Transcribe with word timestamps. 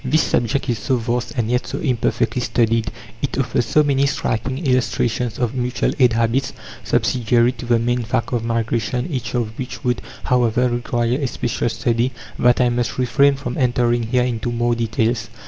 (7) 0.03 0.09
This 0.09 0.23
subject 0.23 0.67
is 0.67 0.79
so 0.79 0.95
vast, 0.97 1.33
and 1.37 1.47
yet 1.47 1.67
so 1.67 1.77
imperfectly 1.77 2.41
studied; 2.41 2.89
it 3.21 3.37
offers 3.37 3.67
so 3.67 3.83
many 3.83 4.07
striking 4.07 4.57
illustrations 4.65 5.37
of 5.37 5.53
mutual 5.53 5.91
aid 5.99 6.13
habits, 6.13 6.53
subsidiary 6.83 7.51
to 7.51 7.67
the 7.67 7.77
main 7.77 8.01
fact 8.01 8.33
of 8.33 8.43
migration 8.43 9.05
each 9.11 9.35
of 9.35 9.59
which 9.59 9.83
would, 9.83 10.01
however, 10.23 10.67
require 10.67 11.19
a 11.19 11.27
special 11.27 11.69
study 11.69 12.11
that 12.39 12.59
I 12.59 12.69
must 12.69 12.97
refrain 12.97 13.35
from 13.35 13.59
entering 13.59 14.01
here 14.01 14.23
into 14.23 14.51
more 14.51 14.73
details. 14.73 15.29